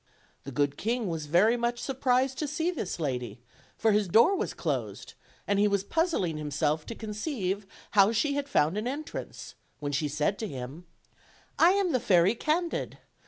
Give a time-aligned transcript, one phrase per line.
[0.45, 3.39] The good king was very much surprised to see this lady,
[3.77, 5.13] for his door was closed,
[5.47, 10.07] and he was puzzling himself to conceive how she had found an entrance, when she
[10.07, 10.87] said to him:
[11.59, 12.97] "I am the Fairy Candid.